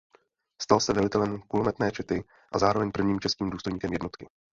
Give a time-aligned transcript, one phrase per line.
[0.61, 4.29] Stal se velitelem kulometné čety a zároveň prvním českým důstojníkem jednotky.